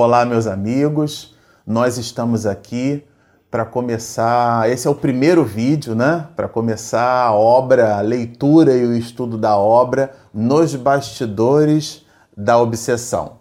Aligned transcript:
Olá, 0.00 0.24
meus 0.24 0.46
amigos. 0.46 1.34
Nós 1.66 1.98
estamos 1.98 2.46
aqui 2.46 3.04
para 3.50 3.64
começar. 3.64 4.70
Esse 4.70 4.86
é 4.86 4.90
o 4.90 4.94
primeiro 4.94 5.44
vídeo, 5.44 5.92
né? 5.92 6.28
Para 6.36 6.46
começar 6.46 7.24
a 7.24 7.34
obra, 7.34 7.96
a 7.96 8.00
leitura 8.00 8.76
e 8.76 8.86
o 8.86 8.94
estudo 8.94 9.36
da 9.36 9.56
obra 9.56 10.12
nos 10.32 10.76
bastidores 10.76 12.06
da 12.36 12.56
obsessão. 12.58 13.40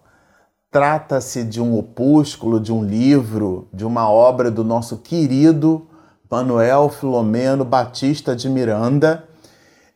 Trata-se 0.71 1.43
de 1.43 1.61
um 1.61 1.77
opúsculo, 1.77 2.59
de 2.59 2.73
um 2.73 2.83
livro, 2.83 3.69
de 3.71 3.85
uma 3.85 4.09
obra 4.09 4.49
do 4.49 4.63
nosso 4.63 4.97
querido 4.97 5.87
Manuel 6.27 6.89
Filomeno 6.89 7.63
Batista 7.63 8.35
de 8.35 8.49
Miranda, 8.49 9.25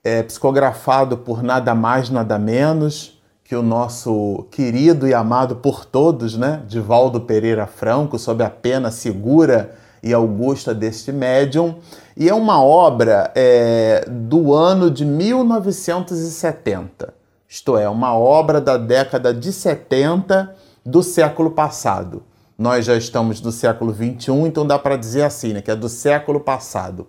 é, 0.04 0.22
psicografado 0.22 1.18
por 1.18 1.42
nada 1.42 1.74
mais, 1.74 2.12
nada 2.12 2.38
menos 2.38 3.20
que 3.52 3.56
o 3.58 3.62
nosso 3.62 4.48
querido 4.50 5.06
e 5.06 5.14
amado 5.14 5.58
por 5.58 5.84
todos, 5.84 6.38
né, 6.38 6.62
Divaldo 6.70 7.20
Pereira 7.20 7.68
Franco, 7.68 8.18
sob 8.18 8.42
a 8.46 8.50
pena 8.50 8.90
segura 8.90 9.76
e 10.02 10.14
augusta 10.14 10.74
deste 10.74 11.12
médium. 11.12 11.76
E 12.16 12.30
é 12.30 12.34
uma 12.34 12.64
obra 12.64 13.30
é, 13.36 14.06
do 14.08 14.54
ano 14.54 14.90
de 14.90 15.04
1970, 15.04 17.14
isto 17.46 17.78
é, 17.78 17.90
uma 17.90 18.18
obra 18.18 18.62
da 18.62 18.78
década 18.78 19.34
de 19.34 19.52
70 19.52 20.56
do 20.86 21.04
século 21.04 21.52
passado. 21.52 22.24
Nós 22.58 22.86
já 22.86 22.96
estamos 22.96 23.42
no 23.42 23.52
século 23.52 23.92
21, 23.92 24.48
então 24.48 24.66
dá 24.66 24.80
para 24.80 24.96
dizer 24.96 25.24
assim, 25.24 25.52
né, 25.52 25.62
que 25.62 25.72
é 25.72 25.76
do 25.76 25.90
século 25.90 26.40
passado. 26.40 27.06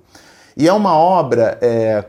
E 0.57 0.67
é 0.67 0.73
uma 0.73 0.99
obra 0.99 1.57
é, 1.63 2.05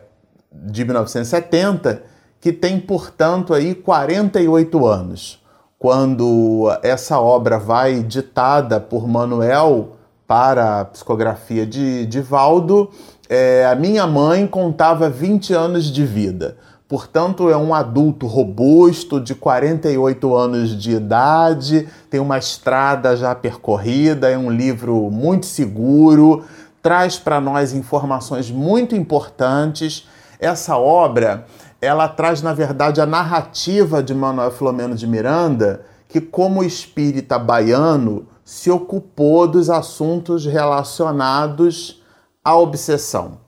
de 0.52 0.84
1970 0.84 2.13
que 2.44 2.52
tem, 2.52 2.78
portanto, 2.78 3.54
aí 3.54 3.74
48 3.74 4.86
anos. 4.86 5.42
Quando 5.80 6.78
essa 6.84 7.18
obra 7.18 7.58
vai 7.58 8.04
ditada 8.04 8.82
por 8.82 9.08
Manuel 9.08 9.96
para 10.28 10.82
a 10.82 10.86
psicografia 10.86 11.66
de, 11.66 12.06
de 12.06 12.20
Valdo, 12.20 12.90
é, 13.30 13.66
a 13.66 13.74
minha 13.76 14.06
mãe 14.06 14.46
contava 14.46 15.10
20 15.10 15.54
anos 15.54 15.86
de 15.86 16.06
vida. 16.06 16.58
Portanto, 16.86 17.50
é 17.50 17.56
um 17.56 17.74
adulto 17.74 18.28
robusto, 18.28 19.22
de 19.22 19.34
48 19.34 20.36
anos 20.36 20.78
de 20.78 20.98
idade, 20.98 21.88
tem 22.10 22.20
uma 22.20 22.38
estrada 22.38 23.16
já 23.16 23.34
percorrida, 23.34 24.30
é 24.30 24.38
um 24.38 24.52
livro 24.52 25.10
muito 25.10 25.46
seguro, 25.46 26.44
traz 26.82 27.18
para 27.18 27.40
nós 27.40 27.72
informações 27.72 28.52
muito 28.52 28.98
importantes. 28.98 30.10
Essa 30.42 30.76
obra 30.78 31.46
ela 31.84 32.08
traz, 32.08 32.42
na 32.42 32.54
verdade, 32.54 33.02
a 33.02 33.06
narrativa 33.06 34.02
de 34.02 34.14
Manuel 34.14 34.52
Filomeno 34.52 34.96
de 34.96 35.06
Miranda, 35.06 35.82
que, 36.08 36.22
como 36.22 36.64
espírita 36.64 37.38
baiano, 37.38 38.26
se 38.46 38.72
ocupou 38.72 39.46
dos 39.46 39.70
assuntos 39.70 40.46
relacionados 40.46 42.02
à 42.44 42.56
obsessão. 42.56 43.44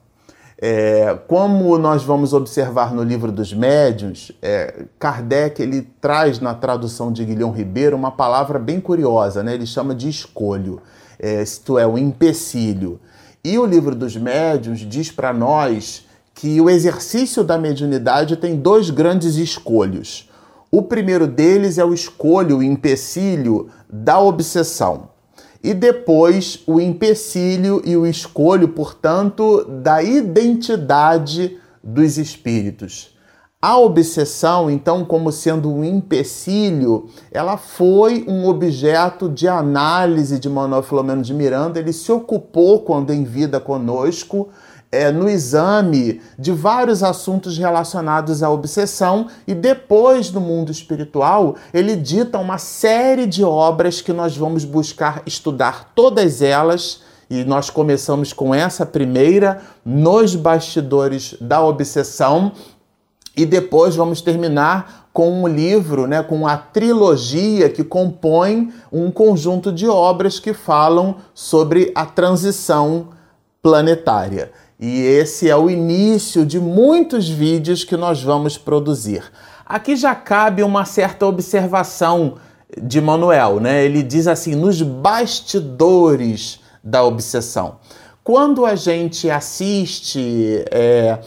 É, 0.58 1.18
como 1.28 1.78
nós 1.78 2.04
vamos 2.04 2.34
observar 2.34 2.94
no 2.94 3.04
livro 3.04 3.32
dos 3.32 3.54
médiuns, 3.54 4.34
é, 4.42 4.86
Kardec 5.00 5.62
ele 5.62 5.82
traz 6.02 6.40
na 6.40 6.54
tradução 6.54 7.14
de 7.14 7.24
Guilhom 7.24 7.52
Ribeiro 7.52 7.96
uma 7.96 8.12
palavra 8.12 8.60
bem 8.60 8.82
curiosa, 8.82 9.44
né? 9.44 9.54
ele 9.54 9.66
chama 9.66 9.96
de 9.96 10.10
escolho, 10.10 10.82
é, 11.20 11.42
isto 11.42 11.80
é, 11.80 11.88
o 11.88 11.98
empecilho. 11.98 13.00
E 13.44 13.58
o 13.58 13.66
livro 13.66 13.96
dos 13.96 14.18
médiuns 14.18 14.80
diz 14.80 15.12
para 15.12 15.32
nós 15.32 16.05
que 16.36 16.60
o 16.60 16.70
exercício 16.70 17.46
da 17.46 17.58
mediunidade 17.58 18.36
tem 18.36 18.58
dois 18.58 18.90
grandes 18.90 19.38
escolhos. 19.38 20.30
O 20.70 20.82
primeiro 20.82 21.26
deles 21.26 21.78
é 21.78 21.86
o 21.86 21.94
escolho, 21.94 22.58
o 22.58 22.64
empecilho 22.64 23.70
da 23.90 24.20
obsessão. 24.20 25.10
E 25.64 25.74
depois 25.74 26.62
o 26.68 26.80
empecilho 26.82 27.82
e 27.86 27.96
o 27.96 28.06
escolho, 28.06 28.68
portanto, 28.68 29.64
da 29.82 30.04
identidade 30.04 31.58
dos 31.82 32.18
espíritos. 32.18 33.16
A 33.62 33.80
obsessão, 33.80 34.70
então, 34.70 35.06
como 35.06 35.32
sendo 35.32 35.72
um 35.72 35.84
empecilho, 35.84 37.08
ela 37.32 37.58
foi 37.58 38.26
um 38.28 38.46
objeto 38.46 39.30
de 39.30 39.48
análise 39.48 40.38
de 40.38 40.50
Manuel 40.50 40.84
Filomeno 40.84 41.24
de 41.24 41.34
Miranda. 41.34 41.80
Ele 41.80 41.94
se 41.94 42.12
ocupou, 42.12 42.82
quando 42.82 43.12
em 43.12 43.24
vida 43.24 43.60
conosco, 43.60 44.50
é, 44.96 45.12
no 45.12 45.30
exame 45.30 46.22
de 46.40 46.52
vários 46.52 47.04
assuntos 47.04 47.58
relacionados 47.58 48.42
à 48.42 48.50
obsessão 48.50 49.28
e 49.46 49.54
depois 49.54 50.32
no 50.32 50.40
mundo 50.40 50.72
espiritual 50.72 51.56
ele 51.74 51.96
dita 51.96 52.40
uma 52.40 52.58
série 52.58 53.26
de 53.26 53.44
obras 53.44 54.02
que 54.02 54.14
nós 54.14 54.38
vamos 54.38 54.64
buscar 54.64 55.22
estudar 55.26 55.92
todas 55.94 56.42
elas 56.42 57.02
e 57.30 57.44
nós 57.44 57.70
começamos 57.70 58.32
com 58.32 58.54
essa 58.54 58.86
primeira 58.86 59.62
nos 59.84 60.36
bastidores 60.36 61.36
da 61.42 61.62
obsessão 61.62 62.52
e 63.36 63.46
depois 63.46 63.96
vamos 63.96 64.22
terminar 64.22 65.10
com 65.12 65.44
um 65.44 65.48
livro, 65.48 66.08
né, 66.08 66.22
com 66.22 66.46
a 66.46 66.58
trilogia 66.58 67.70
que 67.70 67.84
compõe 67.84 68.74
um 68.92 69.10
conjunto 69.10 69.72
de 69.72 69.88
obras 69.88 70.40
que 70.40 70.54
falam 70.54 71.16
sobre 71.34 71.92
a 71.96 72.06
transição 72.06 73.10
planetária. 73.62 74.52
E 74.80 75.02
esse 75.02 75.50
é 75.50 75.56
o 75.56 75.70
início 75.70 76.46
de 76.46 76.60
muitos 76.60 77.30
vídeos 77.30 77.84
que 77.84 77.96
nós 77.96 78.22
vamos 78.22 78.58
produzir. 78.58 79.24
Aqui 79.66 79.96
já 79.96 80.14
cabe 80.14 80.62
uma 80.64 80.86
certa 80.86 81.26
observação 81.26 82.36
de 82.82 83.00
Manuel, 83.00 83.60
né? 83.60 83.86
Ele 83.86 84.04
diz 84.04 84.28
assim: 84.28 84.54
nos 84.54 84.82
bastidores 84.82 86.60
da 86.84 87.04
obsessão. 87.04 87.78
Quando 88.24 88.66
a 88.66 88.76
gente 88.76 89.30
assiste 89.30 90.66
é, 90.72 91.20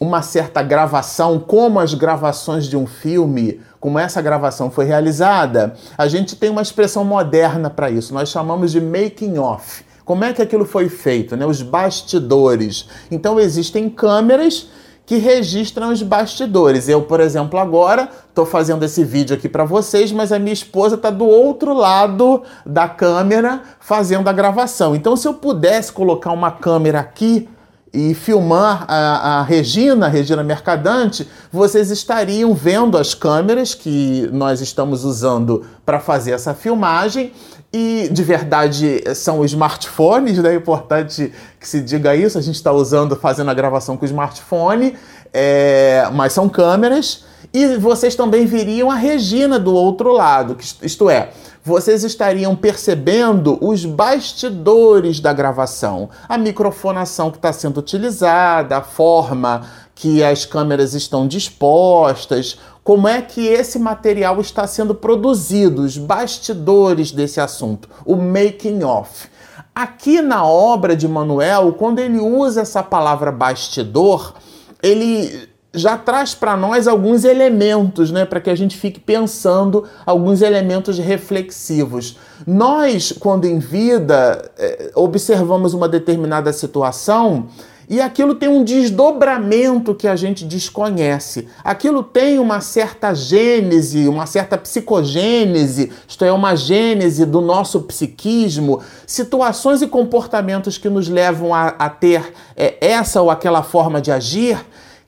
uma 0.00 0.22
certa 0.22 0.62
gravação, 0.62 1.38
como 1.38 1.78
as 1.78 1.94
gravações 1.94 2.66
de 2.66 2.76
um 2.76 2.86
filme, 2.86 3.60
como 3.78 3.98
essa 3.98 4.20
gravação 4.20 4.70
foi 4.70 4.84
realizada, 4.84 5.74
a 5.96 6.08
gente 6.08 6.34
tem 6.34 6.50
uma 6.50 6.62
expressão 6.62 7.04
moderna 7.04 7.70
para 7.70 7.90
isso. 7.90 8.12
Nós 8.12 8.30
chamamos 8.30 8.72
de 8.72 8.80
making 8.80 9.38
off. 9.38 9.84
Como 10.06 10.22
é 10.24 10.32
que 10.32 10.40
aquilo 10.40 10.64
foi 10.64 10.88
feito? 10.88 11.36
Né? 11.36 11.44
Os 11.44 11.60
bastidores. 11.62 12.88
Então 13.10 13.40
existem 13.40 13.90
câmeras 13.90 14.68
que 15.04 15.16
registram 15.16 15.90
os 15.92 16.00
bastidores. 16.00 16.88
Eu, 16.88 17.02
por 17.02 17.18
exemplo, 17.18 17.58
agora 17.58 18.08
estou 18.28 18.46
fazendo 18.46 18.84
esse 18.84 19.04
vídeo 19.04 19.36
aqui 19.36 19.48
para 19.48 19.64
vocês, 19.64 20.12
mas 20.12 20.30
a 20.30 20.38
minha 20.38 20.52
esposa 20.52 20.94
está 20.94 21.10
do 21.10 21.26
outro 21.26 21.74
lado 21.74 22.44
da 22.64 22.88
câmera 22.88 23.62
fazendo 23.80 24.28
a 24.28 24.32
gravação. 24.32 24.94
Então, 24.94 25.16
se 25.16 25.26
eu 25.26 25.34
pudesse 25.34 25.92
colocar 25.92 26.30
uma 26.30 26.52
câmera 26.52 27.00
aqui 27.00 27.48
e 27.92 28.14
filmar 28.14 28.84
a, 28.88 29.38
a, 29.38 29.42
Regina, 29.42 30.06
a 30.06 30.08
Regina 30.08 30.44
Mercadante, 30.44 31.26
vocês 31.50 31.90
estariam 31.90 32.52
vendo 32.54 32.98
as 32.98 33.14
câmeras 33.14 33.74
que 33.74 34.28
nós 34.32 34.60
estamos 34.60 35.04
usando 35.04 35.64
para 35.84 35.98
fazer 35.98 36.32
essa 36.32 36.52
filmagem 36.52 37.32
e 37.76 38.08
de 38.08 38.24
verdade 38.24 39.02
são 39.14 39.44
smartphones, 39.44 40.38
né? 40.38 40.54
É 40.54 40.56
importante 40.56 41.30
que 41.60 41.68
se 41.68 41.82
diga 41.82 42.16
isso. 42.16 42.38
A 42.38 42.40
gente 42.40 42.54
está 42.54 42.72
usando, 42.72 43.14
fazendo 43.14 43.50
a 43.50 43.54
gravação 43.54 43.98
com 43.98 44.04
o 44.04 44.08
smartphone, 44.08 44.96
é, 45.30 46.08
mas 46.14 46.32
são 46.32 46.48
câmeras. 46.48 47.24
E 47.52 47.76
vocês 47.76 48.14
também 48.14 48.46
viriam 48.46 48.90
a 48.90 48.94
Regina 48.94 49.58
do 49.58 49.74
outro 49.74 50.10
lado, 50.10 50.56
isto 50.82 51.08
é, 51.08 51.30
vocês 51.62 52.02
estariam 52.02 52.56
percebendo 52.56 53.58
os 53.60 53.84
bastidores 53.84 55.20
da 55.20 55.32
gravação, 55.32 56.08
a 56.28 56.36
microfonação 56.36 57.30
que 57.30 57.36
está 57.36 57.52
sendo 57.52 57.78
utilizada, 57.78 58.78
a 58.78 58.82
forma 58.82 59.62
que 59.94 60.22
as 60.22 60.44
câmeras 60.44 60.94
estão 60.94 61.26
dispostas, 61.26 62.58
como 62.86 63.08
é 63.08 63.20
que 63.20 63.44
esse 63.44 63.80
material 63.80 64.40
está 64.40 64.64
sendo 64.64 64.94
produzido, 64.94 65.82
os 65.82 65.98
bastidores 65.98 67.10
desse 67.10 67.40
assunto, 67.40 67.88
o 68.04 68.14
making 68.14 68.84
of. 68.84 69.26
Aqui 69.74 70.22
na 70.22 70.46
obra 70.46 70.94
de 70.94 71.08
Manuel, 71.08 71.72
quando 71.72 71.98
ele 71.98 72.20
usa 72.20 72.60
essa 72.60 72.84
palavra 72.84 73.32
bastidor, 73.32 74.34
ele 74.80 75.48
já 75.74 75.98
traz 75.98 76.32
para 76.32 76.56
nós 76.56 76.86
alguns 76.86 77.24
elementos, 77.24 78.12
né, 78.12 78.24
para 78.24 78.40
que 78.40 78.50
a 78.50 78.54
gente 78.54 78.76
fique 78.76 79.00
pensando 79.00 79.82
alguns 80.06 80.40
elementos 80.40 80.96
reflexivos. 80.96 82.16
Nós, 82.46 83.10
quando 83.10 83.46
em 83.46 83.58
vida, 83.58 84.48
eh, 84.56 84.92
observamos 84.94 85.74
uma 85.74 85.88
determinada 85.88 86.52
situação, 86.52 87.48
e 87.88 88.00
aquilo 88.00 88.34
tem 88.34 88.48
um 88.48 88.64
desdobramento 88.64 89.94
que 89.94 90.08
a 90.08 90.16
gente 90.16 90.44
desconhece. 90.44 91.48
Aquilo 91.62 92.02
tem 92.02 92.38
uma 92.38 92.60
certa 92.60 93.14
gênese, 93.14 94.08
uma 94.08 94.26
certa 94.26 94.58
psicogênese, 94.58 95.92
isto 96.06 96.24
é, 96.24 96.32
uma 96.32 96.56
gênese 96.56 97.24
do 97.24 97.40
nosso 97.40 97.82
psiquismo, 97.82 98.82
situações 99.06 99.82
e 99.82 99.86
comportamentos 99.86 100.78
que 100.78 100.88
nos 100.88 101.08
levam 101.08 101.54
a, 101.54 101.68
a 101.68 101.88
ter 101.88 102.32
é, 102.56 102.76
essa 102.80 103.22
ou 103.22 103.30
aquela 103.30 103.62
forma 103.62 104.00
de 104.00 104.10
agir 104.10 104.58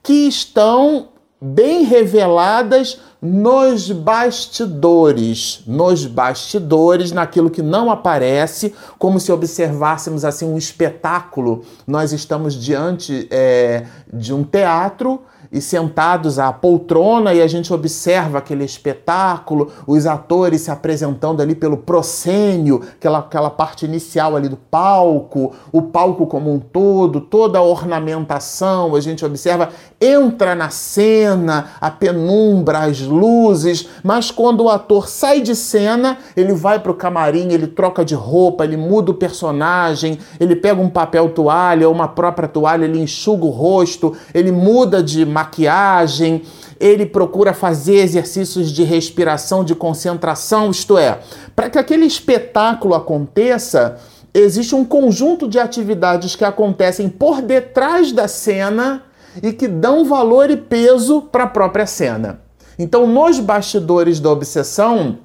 que 0.03 0.29
estão 0.29 1.09
bem 1.41 1.85
reveladas 1.85 3.01
nos 3.21 3.91
bastidores, 3.91 5.63
nos 5.67 6.07
bastidores, 6.07 7.11
naquilo 7.11 7.51
que 7.51 7.63
não 7.63 7.91
aparece, 7.91 8.75
como 8.99 9.19
se 9.19 9.33
observássemos 9.33 10.25
assim 10.25 10.47
um 10.47 10.57
espetáculo. 10.57 11.65
Nós 11.87 12.13
estamos 12.13 12.55
diante 12.55 13.27
é, 13.31 13.87
de 14.13 14.33
um 14.33 14.45
teatro 14.45 15.21
e 15.51 15.61
sentados 15.61 16.39
à 16.39 16.53
poltrona 16.53 17.33
e 17.33 17.41
a 17.41 17.47
gente 17.47 17.73
observa 17.73 18.39
aquele 18.39 18.65
espetáculo, 18.65 19.71
os 19.87 20.07
atores 20.07 20.63
se 20.63 20.71
apresentando 20.71 21.41
ali 21.41 21.55
pelo 21.55 21.79
proscênio, 21.79 22.83
aquela, 22.97 23.19
aquela 23.19 23.51
parte 23.51 23.85
inicial 23.85 24.37
ali 24.37 24.49
do 24.49 24.57
palco, 24.57 25.55
o 25.73 25.83
palco 25.83 26.27
como 26.27 26.53
um 26.53 26.59
todo, 26.59 27.21
toda 27.21 27.59
a 27.59 27.63
ornamentação, 27.63 28.95
a 28.95 29.01
gente 29.01 29.25
observa, 29.25 29.71
entra 30.01 30.55
na 30.55 30.71
cena, 30.71 31.71
a 31.81 31.91
penumbra, 31.91 32.81
as 32.81 33.01
luzes, 33.01 33.89
mas 34.03 34.31
quando 34.31 34.65
o 34.65 34.69
ator 34.69 35.09
sai 35.09 35.41
de 35.41 35.55
cena, 35.55 36.19
ele 36.37 36.53
vai 36.53 36.79
para 36.79 36.93
o 36.93 36.95
camarim, 36.95 37.53
ele 37.53 37.67
troca 37.67 38.05
de 38.05 38.15
roupa, 38.15 38.65
ele 38.65 38.77
muda 38.77 39.11
o 39.11 39.15
personagem, 39.15 40.19
ele 40.39 40.55
pega 40.55 40.81
um 40.81 40.91
papel 40.91 41.31
toalha 41.31 41.89
ou 41.89 41.95
uma 41.95 42.09
própria 42.09 42.49
toalha, 42.49 42.85
ele 42.85 43.01
enxuga 43.01 43.45
o 43.45 43.51
rosto, 43.51 44.17
ele 44.35 44.53
muda 44.53 45.03
de 45.03 45.25
maquiagem, 45.39 46.43
ele 46.81 47.07
procura 47.07 47.53
fazer 47.53 47.97
exercícios 47.97 48.71
de 48.71 48.83
respiração, 48.85 49.65
de 49.65 49.75
concentração, 49.75 50.71
isto 50.71 50.99
é, 50.99 51.19
para 51.55 51.71
que 51.71 51.79
aquele 51.79 52.07
espetáculo 52.07 52.95
aconteça, 52.95 53.99
existe 54.35 54.75
um 54.75 54.85
conjunto 54.85 55.49
de 55.49 55.59
atividades 55.59 56.37
que 56.37 56.45
acontecem 56.45 57.09
por 57.09 57.41
detrás 57.41 58.13
da 58.13 58.29
cena 58.29 59.03
e 59.43 59.53
que 59.53 59.69
dão 59.69 60.05
valor 60.05 60.51
e 60.51 60.57
peso 60.57 61.23
para 61.23 61.45
a 61.45 61.49
própria 61.49 61.87
cena. 61.87 62.41
Então, 62.79 63.07
nos 63.07 63.41
bastidores 63.41 64.21
da 64.21 64.31
obsessão, 64.31 65.19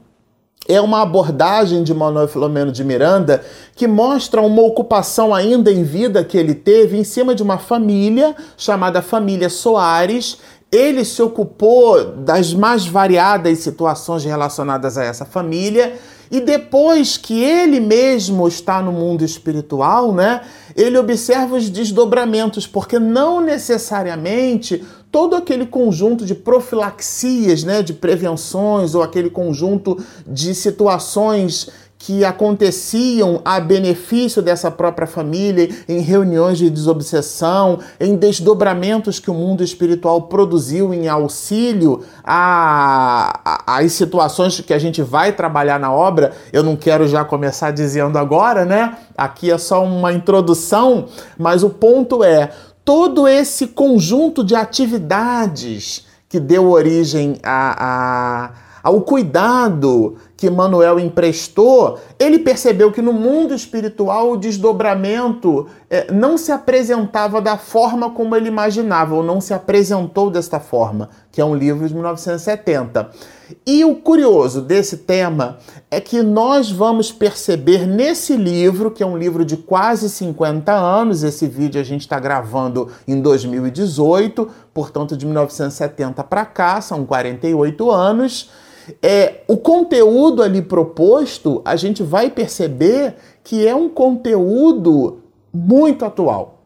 é 0.68 0.80
uma 0.80 1.02
abordagem 1.02 1.84
de 1.84 1.94
Manuel 1.94 2.28
Filomeno 2.28 2.72
de 2.72 2.84
Miranda 2.84 3.44
que 3.76 3.88
mostra 3.88 4.42
uma 4.42 4.62
ocupação 4.62 5.34
ainda 5.34 5.72
em 5.72 5.84
vida 5.84 6.24
que 6.24 6.38
ele 6.38 6.56
teve 6.56 6.98
em 6.98 7.04
cima 7.04 7.36
de 7.36 7.44
uma 7.44 7.58
família 7.58 8.36
chamada 8.58 9.02
família 9.02 9.50
Soares. 9.50 10.38
Ele 10.72 11.04
se 11.06 11.22
ocupou 11.22 12.14
das 12.16 12.54
mais 12.54 12.86
variadas 12.86 13.60
situações 13.60 14.24
relacionadas 14.24 14.98
a 14.98 15.04
essa 15.04 15.26
família 15.26 15.94
e 16.32 16.40
depois 16.40 17.16
que 17.16 17.44
ele 17.44 17.80
mesmo 17.80 18.48
está 18.48 18.82
no 18.82 18.92
mundo 18.92 19.24
espiritual, 19.24 20.12
né, 20.12 20.42
ele 20.76 20.98
observa 20.98 21.56
os 21.56 21.70
desdobramentos, 21.70 22.66
porque 22.66 22.98
não 22.98 23.40
necessariamente 23.40 24.84
todo 25.14 25.36
aquele 25.36 25.68
conjunto 25.68 26.26
de 26.26 26.34
profilaxias, 26.34 27.64
né, 27.64 27.84
de 27.84 27.94
prevenções 27.94 28.96
ou 28.96 29.04
aquele 29.04 29.30
conjunto 29.30 30.04
de 30.26 30.56
situações 30.56 31.70
que 32.00 32.26
aconteciam 32.26 33.40
a 33.46 33.60
benefício 33.60 34.42
dessa 34.42 34.72
própria 34.72 35.06
família, 35.08 35.70
em 35.88 36.00
reuniões 36.00 36.58
de 36.58 36.68
desobsessão, 36.68 37.80
em 38.00 38.16
desdobramentos 38.16 39.20
que 39.20 39.30
o 39.30 39.36
mundo 39.36 39.64
espiritual 39.64 40.24
produziu 40.24 40.92
em 40.94 41.08
auxílio 41.08 42.02
às 42.26 43.94
situações 43.94 44.60
que 44.62 44.74
a 44.74 44.80
gente 44.80 45.04
vai 45.04 45.32
trabalhar 45.32 45.80
na 45.80 45.94
obra. 45.94 46.34
Eu 46.52 46.64
não 46.64 46.76
quero 46.76 47.08
já 47.08 47.24
começar 47.24 47.70
dizendo 47.72 48.18
agora, 48.18 48.66
né? 48.66 48.98
Aqui 49.16 49.52
é 49.52 49.58
só 49.60 49.86
uma 49.86 50.12
introdução, 50.12 51.06
mas 51.38 51.64
o 51.64 51.70
ponto 51.70 52.22
é 52.24 52.50
todo 52.86 53.28
esse 53.28 53.68
conjunto 53.68 54.44
de 54.44 54.56
atividades 54.56 56.06
que 56.28 56.40
deu 56.40 56.70
origem 56.70 57.38
a, 57.44 57.86
a, 57.86 58.52
ao 58.82 59.02
cuidado 59.02 60.18
que 60.44 60.50
Manuel 60.50 61.00
emprestou, 61.00 61.98
ele 62.20 62.38
percebeu 62.38 62.92
que 62.92 63.02
no 63.02 63.14
mundo 63.14 63.56
espiritual 63.56 64.34
o 64.34 64.36
desdobramento 64.36 65.68
é, 65.90 66.12
não 66.12 66.38
se 66.38 66.52
apresentava 66.52 67.40
da 67.42 67.58
forma 67.58 68.10
como 68.10 68.36
ele 68.36 68.50
imaginava, 68.50 69.16
ou 69.16 69.24
não 69.24 69.40
se 69.40 69.54
apresentou 69.54 70.30
desta 70.30 70.60
forma, 70.60 71.10
que 71.32 71.40
é 71.40 71.46
um 71.46 71.56
livro 71.56 71.88
de 71.88 71.94
1970. 71.94 73.10
E 73.66 73.86
o 73.86 73.96
curioso 73.96 74.60
desse 74.60 74.98
tema 74.98 75.60
é 75.90 76.02
que 76.02 76.22
nós 76.22 76.70
vamos 76.70 77.10
perceber 77.10 77.88
nesse 77.88 78.36
livro, 78.36 78.92
que 78.92 79.02
é 79.02 79.06
um 79.06 79.18
livro 79.18 79.46
de 79.46 79.56
quase 79.56 80.10
50 80.10 80.74
anos, 80.74 81.24
esse 81.24 81.48
vídeo 81.48 81.80
a 81.80 81.86
gente 81.86 82.02
está 82.02 82.20
gravando 82.20 82.90
em 83.08 83.22
2018, 83.22 84.50
portanto 84.74 85.16
de 85.16 85.26
1970 85.26 86.22
para 86.26 86.44
cá, 86.44 86.82
são 86.82 87.06
48 87.06 87.90
anos 87.90 88.50
é, 89.02 89.33
o 89.48 89.58
conteúdo 89.58 90.42
ali 90.42 90.62
proposto, 90.62 91.62
a 91.66 91.76
gente 91.76 92.04
vai 92.04 92.30
perceber 92.30 93.16
que 93.44 93.68
é 93.68 93.76
um 93.76 93.90
conteúdo 93.90 95.20
muito 95.54 96.06
atual. 96.06 96.62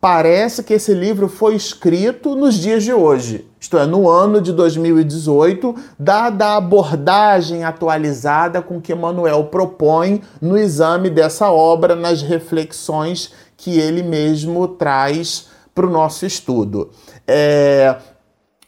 Parece 0.00 0.64
que 0.64 0.74
esse 0.74 0.92
livro 0.92 1.28
foi 1.28 1.54
escrito 1.54 2.34
nos 2.34 2.56
dias 2.56 2.82
de 2.82 2.92
hoje, 2.92 3.46
isto 3.60 3.78
é, 3.78 3.86
no 3.86 4.10
ano 4.10 4.40
de 4.40 4.52
2018, 4.52 5.76
dada 5.96 6.46
a 6.46 6.56
abordagem 6.56 7.62
atualizada 7.62 8.60
com 8.60 8.80
que 8.80 8.92
Manuel 8.92 9.44
propõe 9.44 10.20
no 10.40 10.58
exame 10.58 11.08
dessa 11.08 11.52
obra, 11.52 11.94
nas 11.94 12.20
reflexões 12.20 13.32
que 13.56 13.78
ele 13.78 14.02
mesmo 14.02 14.66
traz 14.66 15.46
para 15.72 15.86
o 15.86 15.90
nosso 15.90 16.26
estudo. 16.26 16.90
É, 17.24 17.96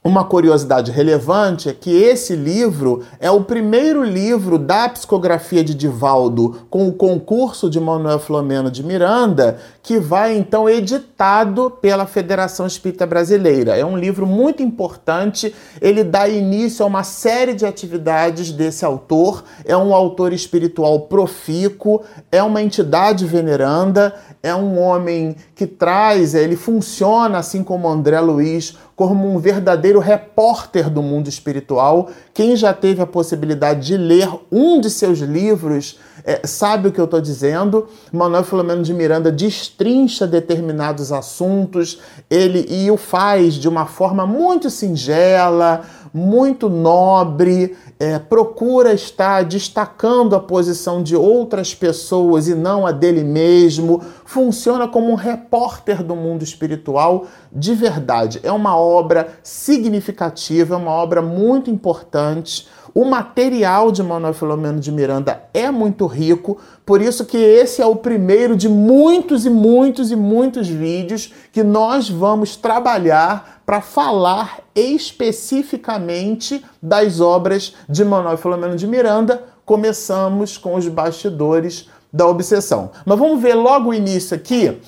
uma 0.06 0.23
curiosidade 0.23 0.93
relevante 0.93 1.71
é 1.71 1.73
que 1.73 1.91
esse 1.91 2.37
livro 2.37 3.03
é 3.19 3.31
o 3.31 3.43
primeiro 3.43 4.05
livro 4.05 4.59
da 4.59 4.87
psicografia 4.87 5.65
de 5.65 5.75
Divaldo 5.75 6.67
com 6.69 6.87
o 6.87 6.93
concurso 6.93 7.71
de 7.71 7.81
Manuel 7.81 8.19
Flomeno 8.19 8.71
de 8.71 8.85
Miranda, 8.85 9.59
que 9.83 9.99
vai 9.99 10.37
então 10.37 10.69
editado 10.69 11.71
pela 11.81 12.05
Federação 12.05 12.67
Espírita 12.67 13.06
Brasileira. 13.06 13.79
É 13.79 13.85
um 13.85 13.97
livro 13.97 14.27
muito 14.27 14.62
importante, 14.62 15.55
ele 15.81 16.05
dá 16.05 16.29
início 16.29 16.85
a 16.85 16.87
uma 16.87 17.03
série 17.03 17.55
de 17.55 17.65
atividades 17.65 18.53
desse 18.53 18.85
autor. 18.85 19.43
É 19.65 19.75
um 19.75 19.95
autor 19.95 20.35
espiritual 20.35 21.01
profícuo, 21.01 22.03
é 22.31 22.43
uma 22.43 22.61
entidade 22.61 23.25
veneranda, 23.25 24.15
é 24.43 24.55
um 24.55 24.79
homem 24.79 25.35
que 25.55 25.67
traz, 25.67 26.34
ele 26.34 26.56
funciona 26.56 27.39
assim 27.39 27.65
como 27.65 27.89
André 27.89 28.20
Luiz 28.20 28.77
como 28.96 29.29
um 29.29 29.39
verdadeiro 29.39 29.98
repórter 29.98 30.89
do 30.89 31.03
mundo 31.03 31.29
espiritual. 31.29 32.08
Quem 32.32 32.56
já 32.56 32.72
teve 32.72 33.03
a 33.03 33.06
possibilidade 33.06 33.86
de 33.86 33.96
ler 33.96 34.29
um 34.51 34.81
de 34.81 34.89
seus 34.91 35.19
livros 35.19 35.98
é, 36.24 36.46
sabe 36.46 36.89
o 36.89 36.93
que 36.93 37.01
eu 37.01 37.05
estou 37.05 37.20
dizendo. 37.20 37.86
Manuel 38.10 38.44
Filomeno 38.44 38.82
de 38.82 38.94
Miranda 38.94 39.31
destrincha 39.31 40.27
determinados 40.27 41.13
assuntos, 41.13 42.01
ele 42.31 42.67
e 42.69 42.91
o 42.91 42.96
faz 42.96 43.55
de 43.55 43.69
uma 43.69 43.84
forma 43.84 44.27
muito 44.27 44.70
singela, 44.70 45.82
muito 46.15 46.69
nobre, 46.69 47.77
é, 47.99 48.21
procura 48.21 48.94
estar 48.94 49.43
destacando 49.43 50.37
a 50.37 50.41
posição 50.41 51.03
de 51.03 51.17
outras 51.17 51.75
pessoas 51.75 52.47
e 52.47 52.55
não 52.55 52.87
a 52.87 52.93
dele 52.93 53.25
mesmo, 53.25 54.01
funciona 54.25 54.87
como 54.87 55.11
um 55.11 55.17
repórter 55.17 56.05
do 56.05 56.15
mundo 56.15 56.44
espiritual 56.44 57.27
de 57.53 57.75
verdade. 57.75 58.39
É 58.44 58.53
uma 58.53 58.77
obra 58.77 59.37
significativa, 59.43 60.77
é 60.77 60.79
uma 60.79 60.93
obra 60.93 61.21
muito 61.21 61.69
importante. 61.69 62.69
O 62.94 63.05
material 63.05 63.91
de 63.91 64.05
Manuel 64.05 64.32
Filomeno 64.32 64.79
de 64.79 64.93
Miranda 64.93 65.43
é 65.53 65.69
muito 65.69 66.06
rico, 66.06 66.58
por 66.86 67.03
isso 67.03 67.24
que 67.24 67.36
esse 67.36 67.82
é 67.82 67.86
o 67.86 67.96
primeiro 67.96 68.55
de 68.56 68.69
muitos 68.69 69.44
e 69.44 69.51
muitos 69.51 70.13
e 70.13 70.17
muitos 70.17 70.69
vídeos 70.69 71.32
que 71.53 71.65
nós 71.65 72.08
vamos 72.08 72.55
trabalhar 72.55 73.63
para 73.67 73.81
falar 73.81 74.60
especificamente 74.77 76.65
das 76.81 77.20
obras 77.20 77.74
de 77.89 78.05
Manuel 78.05 78.39
Filomeno 78.39 78.77
de 78.77 78.86
Miranda. 78.86 79.43
Começamos 79.65 80.56
com 80.56 80.77
os 80.77 80.86
bastidores 80.86 81.91
da 82.13 82.29
obsessão. 82.29 82.93
Mas 83.05 83.19
vamos 83.19 83.43
ver 83.43 83.55
logo 83.55 83.91
o 83.91 83.94
início 83.94 84.36
aqui. 84.36 84.81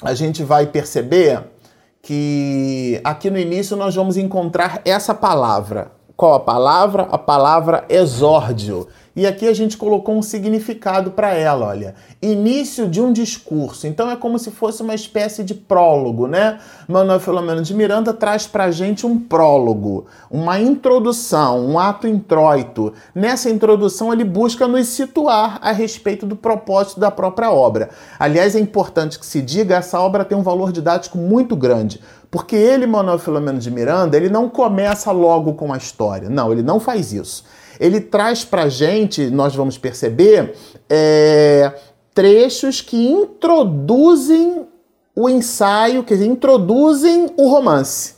A 0.00 0.14
gente 0.14 0.44
vai 0.44 0.66
perceber 0.66 1.42
que 2.00 3.00
aqui 3.02 3.30
no 3.30 3.38
início 3.38 3.76
nós 3.76 3.96
vamos 3.96 4.16
encontrar 4.16 4.80
essa 4.84 5.12
palavra, 5.12 5.90
qual 6.16 6.34
a 6.34 6.40
palavra? 6.40 7.02
A 7.10 7.18
palavra 7.18 7.84
exórdio. 7.88 8.88
E 9.16 9.26
aqui 9.26 9.48
a 9.48 9.54
gente 9.54 9.78
colocou 9.78 10.14
um 10.14 10.20
significado 10.20 11.10
para 11.10 11.32
ela, 11.32 11.68
olha. 11.68 11.94
Início 12.20 12.86
de 12.86 13.00
um 13.00 13.10
discurso. 13.10 13.86
Então 13.86 14.10
é 14.10 14.14
como 14.14 14.38
se 14.38 14.50
fosse 14.50 14.82
uma 14.82 14.94
espécie 14.94 15.42
de 15.42 15.54
prólogo, 15.54 16.26
né? 16.26 16.58
Manuel 16.86 17.18
Filomeno 17.18 17.62
de 17.62 17.72
Miranda 17.72 18.12
traz 18.12 18.46
para 18.46 18.64
a 18.64 18.70
gente 18.70 19.06
um 19.06 19.18
prólogo, 19.18 20.04
uma 20.30 20.60
introdução, 20.60 21.66
um 21.66 21.78
ato 21.78 22.06
introito. 22.06 22.92
Nessa 23.14 23.48
introdução 23.48 24.12
ele 24.12 24.22
busca 24.22 24.68
nos 24.68 24.88
situar 24.88 25.58
a 25.62 25.72
respeito 25.72 26.26
do 26.26 26.36
propósito 26.36 27.00
da 27.00 27.10
própria 27.10 27.50
obra. 27.50 27.88
Aliás, 28.18 28.54
é 28.54 28.60
importante 28.60 29.18
que 29.18 29.24
se 29.24 29.40
diga, 29.40 29.76
essa 29.76 29.98
obra 29.98 30.26
tem 30.26 30.36
um 30.36 30.42
valor 30.42 30.72
didático 30.72 31.16
muito 31.16 31.56
grande. 31.56 32.02
Porque 32.30 32.54
ele, 32.54 32.86
Manuel 32.86 33.18
Filomeno 33.18 33.58
de 33.58 33.70
Miranda, 33.70 34.14
ele 34.14 34.28
não 34.28 34.46
começa 34.46 35.10
logo 35.10 35.54
com 35.54 35.72
a 35.72 35.78
história. 35.78 36.28
Não, 36.28 36.52
ele 36.52 36.62
não 36.62 36.78
faz 36.78 37.14
isso 37.14 37.44
ele 37.78 38.00
traz 38.00 38.44
para 38.44 38.68
gente, 38.68 39.30
nós 39.30 39.54
vamos 39.54 39.78
perceber, 39.78 40.54
é, 40.88 41.72
trechos 42.14 42.80
que 42.80 42.96
introduzem 42.96 44.66
o 45.14 45.28
ensaio, 45.28 46.02
dizer, 46.02 46.26
introduzem 46.26 47.30
o 47.36 47.48
romance. 47.48 48.16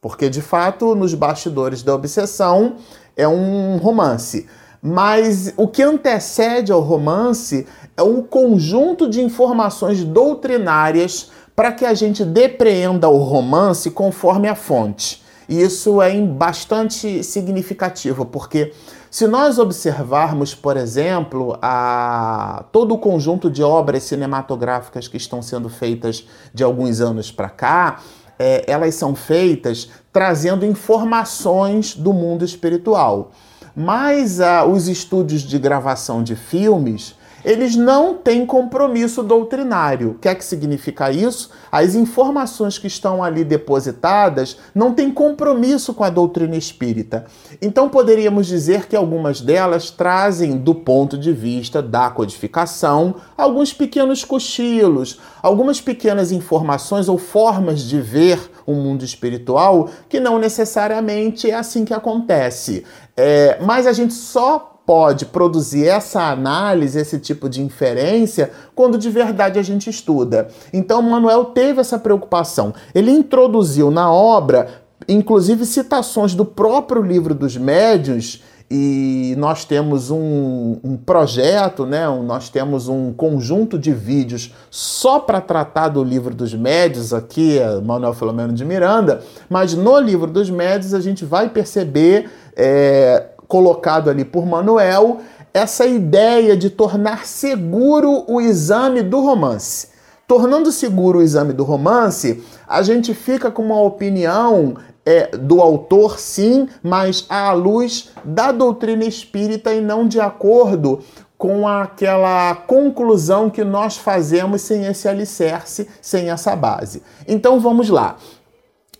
Porque, 0.00 0.28
de 0.28 0.42
fato, 0.42 0.94
nos 0.94 1.14
bastidores 1.14 1.82
da 1.82 1.94
obsessão 1.94 2.76
é 3.16 3.26
um 3.26 3.78
romance. 3.78 4.46
Mas 4.82 5.54
o 5.56 5.66
que 5.66 5.82
antecede 5.82 6.70
ao 6.70 6.80
romance 6.80 7.66
é 7.96 8.02
um 8.02 8.20
conjunto 8.22 9.08
de 9.08 9.22
informações 9.22 10.04
doutrinárias 10.04 11.30
para 11.56 11.72
que 11.72 11.86
a 11.86 11.94
gente 11.94 12.22
depreenda 12.22 13.08
o 13.08 13.16
romance 13.16 13.90
conforme 13.90 14.46
a 14.46 14.54
fonte. 14.54 15.23
E 15.48 15.60
isso 15.60 16.00
é 16.00 16.20
bastante 16.20 17.22
significativo, 17.22 18.24
porque 18.24 18.72
se 19.10 19.26
nós 19.26 19.58
observarmos, 19.58 20.54
por 20.54 20.76
exemplo, 20.76 21.56
a 21.62 22.64
todo 22.72 22.94
o 22.94 22.98
conjunto 22.98 23.50
de 23.50 23.62
obras 23.62 24.02
cinematográficas 24.04 25.06
que 25.06 25.16
estão 25.16 25.40
sendo 25.40 25.68
feitas 25.68 26.26
de 26.52 26.64
alguns 26.64 27.00
anos 27.00 27.30
para 27.30 27.48
cá, 27.48 28.00
é, 28.38 28.64
elas 28.66 28.94
são 28.94 29.14
feitas 29.14 29.88
trazendo 30.12 30.66
informações 30.66 31.94
do 31.94 32.12
mundo 32.12 32.44
espiritual. 32.44 33.30
Mas 33.76 34.40
ah, 34.40 34.64
os 34.64 34.88
estúdios 34.88 35.42
de 35.42 35.58
gravação 35.58 36.22
de 36.22 36.36
filmes 36.36 37.14
eles 37.44 37.76
não 37.76 38.14
têm 38.14 38.46
compromisso 38.46 39.22
doutrinário. 39.22 40.12
O 40.12 40.14
que 40.14 40.28
é 40.28 40.34
que 40.34 40.44
significa 40.44 41.10
isso? 41.10 41.50
As 41.70 41.94
informações 41.94 42.78
que 42.78 42.86
estão 42.86 43.22
ali 43.22 43.44
depositadas 43.44 44.56
não 44.74 44.94
têm 44.94 45.10
compromisso 45.10 45.92
com 45.92 46.04
a 46.04 46.10
doutrina 46.10 46.56
espírita. 46.56 47.26
Então 47.60 47.88
poderíamos 47.88 48.46
dizer 48.46 48.86
que 48.86 48.96
algumas 48.96 49.40
delas 49.40 49.90
trazem, 49.90 50.56
do 50.56 50.74
ponto 50.74 51.18
de 51.18 51.32
vista 51.32 51.82
da 51.82 52.08
codificação, 52.10 53.16
alguns 53.36 53.72
pequenos 53.72 54.24
cochilos, 54.24 55.20
algumas 55.42 55.80
pequenas 55.80 56.32
informações 56.32 57.08
ou 57.08 57.18
formas 57.18 57.82
de 57.82 58.00
ver 58.00 58.50
o 58.66 58.72
mundo 58.72 59.04
espiritual 59.04 59.90
que 60.08 60.18
não 60.18 60.38
necessariamente 60.38 61.50
é 61.50 61.54
assim 61.54 61.84
que 61.84 61.92
acontece. 61.92 62.84
É, 63.16 63.58
mas 63.60 63.86
a 63.86 63.92
gente 63.92 64.14
só 64.14 64.73
pode 64.86 65.26
produzir 65.26 65.86
essa 65.86 66.30
análise, 66.30 66.98
esse 66.98 67.18
tipo 67.18 67.48
de 67.48 67.62
inferência, 67.62 68.50
quando 68.74 68.98
de 68.98 69.08
verdade 69.10 69.58
a 69.58 69.62
gente 69.62 69.88
estuda. 69.88 70.48
Então, 70.72 71.00
Manuel 71.00 71.46
teve 71.46 71.80
essa 71.80 71.98
preocupação. 71.98 72.74
Ele 72.94 73.10
introduziu 73.10 73.90
na 73.90 74.12
obra, 74.12 74.68
inclusive, 75.08 75.64
citações 75.64 76.34
do 76.34 76.44
próprio 76.44 77.02
livro 77.02 77.34
dos 77.34 77.56
médiuns. 77.56 78.42
E 78.70 79.34
nós 79.36 79.64
temos 79.64 80.10
um, 80.10 80.78
um 80.82 80.96
projeto, 80.96 81.84
né? 81.84 82.08
Nós 82.22 82.48
temos 82.48 82.88
um 82.88 83.12
conjunto 83.12 83.78
de 83.78 83.92
vídeos 83.92 84.54
só 84.70 85.20
para 85.20 85.40
tratar 85.40 85.88
do 85.88 86.02
livro 86.02 86.34
dos 86.34 86.54
médios, 86.54 87.12
aqui, 87.12 87.58
Manuel 87.84 88.14
Filomeno 88.14 88.54
de 88.54 88.64
Miranda, 88.64 89.20
mas 89.50 89.74
no 89.74 89.98
livro 90.00 90.30
dos 90.30 90.48
médios 90.48 90.94
a 90.94 91.00
gente 91.00 91.26
vai 91.26 91.50
perceber 91.50 92.30
é, 92.56 93.26
colocado 93.54 94.10
ali 94.10 94.24
por 94.24 94.44
Manuel 94.44 95.20
essa 95.52 95.86
ideia 95.86 96.56
de 96.56 96.68
tornar 96.68 97.24
seguro 97.24 98.24
o 98.26 98.40
exame 98.40 99.00
do 99.00 99.20
romance. 99.20 99.90
Tornando 100.26 100.72
seguro 100.72 101.20
o 101.20 101.22
exame 101.22 101.52
do 101.52 101.62
romance, 101.62 102.42
a 102.66 102.82
gente 102.82 103.14
fica 103.14 103.52
com 103.52 103.62
uma 103.62 103.80
opinião 103.80 104.74
é, 105.06 105.36
do 105.36 105.60
autor, 105.60 106.18
sim, 106.18 106.68
mas 106.82 107.26
à 107.28 107.52
luz 107.52 108.10
da 108.24 108.50
doutrina 108.50 109.04
espírita 109.04 109.72
e 109.72 109.80
não 109.80 110.08
de 110.08 110.18
acordo 110.18 110.98
com 111.38 111.68
aquela 111.68 112.56
conclusão 112.56 113.48
que 113.48 113.62
nós 113.62 113.96
fazemos 113.96 114.62
sem 114.62 114.84
esse 114.86 115.06
alicerce, 115.06 115.88
sem 116.02 116.28
essa 116.28 116.56
base. 116.56 117.04
Então 117.28 117.60
vamos 117.60 117.88
lá. 117.88 118.16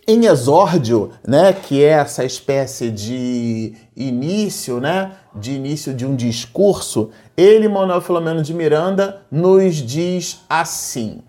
Em 0.07 0.27
exórdio, 0.27 1.13
né, 1.27 1.51
que 1.51 1.83
é 1.83 1.89
essa 1.89 2.23
espécie 2.23 2.91
de 2.91 3.73
início, 3.97 4.79
né, 4.79 5.13
de 5.33 5.53
início 5.53 5.95
de 5.95 6.05
um 6.05 6.15
discurso, 6.15 7.09
ele, 7.35 7.67
Manuel 7.67 8.01
Filomeno 8.01 8.43
de 8.43 8.53
Miranda, 8.53 9.23
nos 9.31 9.77
diz 9.77 10.41
assim: 10.47 11.21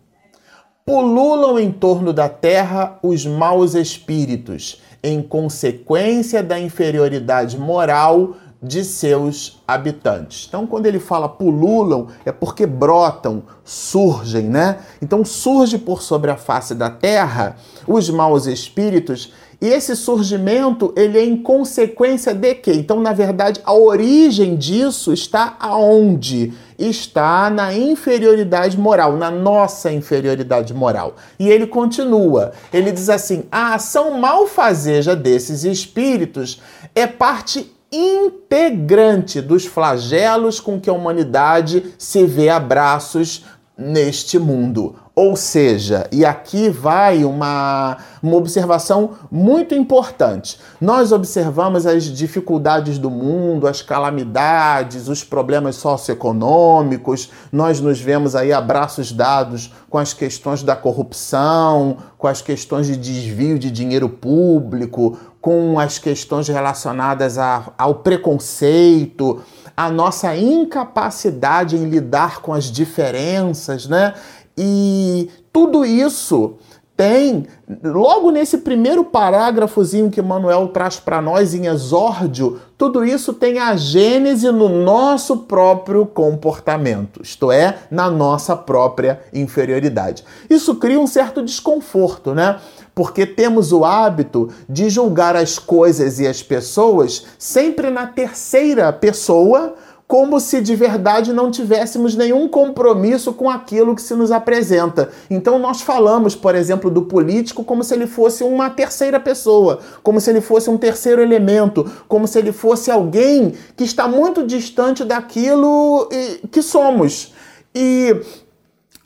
Pululam 0.85 1.59
em 1.59 1.73
torno 1.73 2.13
da 2.13 2.29
terra 2.29 2.99
os 3.03 3.25
maus 3.25 3.75
espíritos, 3.75 4.83
em 5.03 5.23
consequência 5.23 6.43
da 6.43 6.61
inferioridade 6.61 7.59
moral 7.59 8.37
de 8.63 8.85
seus 8.85 9.63
habitantes. 9.67 10.47
Então, 10.49 10.67
quando 10.67 10.87
ele 10.87 10.99
fala 10.99 11.29
pululam, 11.29 12.09
é 12.25 12.33
porque 12.33 12.67
brotam, 12.67 13.43
surgem, 13.65 14.45
né? 14.45 14.79
Então, 15.01 15.25
surge 15.25 15.79
por 15.79 16.03
sobre 16.03 16.31
a 16.31 16.37
face 16.37 16.75
da 16.75 16.91
terra 16.91 17.57
os 17.87 18.09
maus 18.11 18.47
espíritos 18.47 19.33
e 19.61 19.69
esse 19.69 19.97
surgimento, 19.97 20.93
ele 20.95 21.19
é 21.19 21.25
em 21.25 21.37
consequência 21.37 22.35
de 22.35 22.55
quê? 22.57 22.73
Então, 22.75 23.01
na 23.01 23.15
verdade, 23.15 23.61
a 23.65 23.73
origem 23.73 24.55
disso 24.55 25.15
está 25.15 25.57
aonde? 25.59 26.53
Está 26.79 27.49
na 27.49 27.73
inferioridade 27.73 28.79
moral, 28.79 29.17
na 29.17 29.31
nossa 29.31 29.91
inferioridade 29.91 30.75
moral. 30.75 31.17
E 31.39 31.49
ele 31.49 31.67
continua, 31.67 32.53
ele 32.71 32.93
diz 32.93 33.09
assim: 33.09 33.45
a 33.51 33.75
ação 33.75 34.19
malfazeja 34.19 35.17
desses 35.17 35.65
espíritos 35.65 36.61
é 36.95 37.07
parte 37.07 37.75
integrante 37.91 39.41
dos 39.41 39.67
flagelos 39.67 40.61
com 40.61 40.81
que 40.81 40.91
a 40.91 40.93
humanidade 40.93 41.95
se 41.99 42.25
vê 42.27 42.49
a 42.49 42.59
braços 42.59 43.45
neste 43.77 44.39
mundo. 44.39 44.97
Ou 45.19 45.35
seja, 45.35 46.07
e 46.13 46.27
aqui 46.27 46.69
vai 46.69 47.25
uma, 47.25 47.97
uma 48.23 48.37
observação 48.37 49.13
muito 49.31 49.75
importante. 49.75 50.59
Nós 50.79 51.11
observamos 51.11 51.87
as 51.87 52.05
dificuldades 52.05 52.99
do 52.99 53.11
mundo, 53.11 53.67
as 53.67 53.81
calamidades, 53.81 55.09
os 55.09 55.25
problemas 55.25 55.77
socioeconômicos, 55.77 57.31
nós 57.51 57.81
nos 57.81 57.99
vemos 57.99 58.37
aí 58.37 58.53
abraços 58.53 59.11
dados 59.11 59.73
com 59.89 59.97
as 59.97 60.13
questões 60.13 60.63
da 60.63 60.77
corrupção, 60.77 61.97
com 62.19 62.27
as 62.27 62.43
questões 62.43 62.87
de 62.87 62.97
desvio 62.99 63.59
de 63.59 63.71
dinheiro 63.71 64.11
público, 64.11 65.19
com 65.47 65.79
as 65.79 65.97
questões 65.97 66.49
relacionadas 66.49 67.39
a, 67.39 67.73
ao 67.79 67.95
preconceito, 67.95 69.41
a 69.77 69.89
nossa 69.89 70.37
incapacidade 70.37 71.77
em 71.77 71.89
lidar 71.89 72.41
com 72.41 72.53
as 72.53 72.65
diferenças, 72.65 73.87
né? 73.87 74.15
E 74.59 75.31
tudo 75.53 75.85
isso 75.85 76.57
tem, 76.97 77.47
logo 77.85 78.33
nesse 78.33 78.59
primeiro 78.59 79.05
parágrafozinho 79.05 80.11
que 80.11 80.21
Manuel 80.21 80.67
traz 80.67 80.99
para 80.99 81.23
nós 81.23 81.55
em 81.55 81.67
exórdio, 81.67 82.61
tudo 82.77 83.05
isso 83.05 83.33
tem 83.33 83.61
a 83.61 83.77
gênese 83.77 84.51
no 84.51 84.69
nosso 84.69 85.37
próprio 85.37 86.07
comportamento, 86.07 87.23
isto 87.23 87.53
é, 87.53 87.79
na 87.89 88.11
nossa 88.11 88.57
própria 88.57 89.21
inferioridade. 89.33 90.25
Isso 90.51 90.75
cria 90.75 90.99
um 90.99 91.07
certo 91.07 91.41
desconforto, 91.41 92.35
né? 92.35 92.59
Porque 92.97 93.27
temos 93.27 93.73
o 93.73 93.85
hábito 93.85 94.49
de 94.67 94.89
julgar 94.89 95.37
as 95.37 95.59
coisas 95.59 96.19
e 96.19 96.27
as 96.27 96.43
pessoas 96.43 97.27
sempre 97.39 97.91
na 97.91 98.07
terceira 98.07 98.91
pessoa 98.93 99.75
como 100.09 100.39
se 100.39 100.61
de 100.61 100.75
verdade 100.77 101.33
não 101.33 101.51
tivéssemos 101.51 102.15
nenhum 102.15 102.49
compromisso 102.49 103.33
com 103.33 103.51
aquilo 103.51 103.95
que 103.95 104.01
se 104.01 104.15
nos 104.15 104.31
apresenta. 104.31 105.11
Então 105.29 105.59
nós 105.59 105.83
falamos, 105.83 106.35
por 106.35 106.55
exemplo, 106.55 106.89
do 106.89 107.03
político 107.03 107.65
como 107.65 107.83
se 107.85 107.93
ele 107.93 108.07
fosse 108.07 108.45
uma 108.45 108.71
terceira 108.71 109.21
pessoa, 109.21 109.81
como 110.03 110.21
se 110.21 110.31
ele 110.31 110.41
fosse 110.41 110.71
um 110.71 110.79
terceiro 110.79 111.21
elemento, 111.21 111.85
como 112.09 112.27
se 112.27 112.39
ele 112.39 112.53
fosse 112.53 112.91
alguém 112.91 113.53
que 113.77 113.85
está 113.85 114.09
muito 114.09 114.47
distante 114.47 115.05
daquilo 115.05 116.09
que 116.51 116.63
somos. 116.63 117.35
E 117.75 118.17